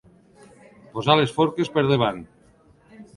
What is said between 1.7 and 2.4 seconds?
per davant.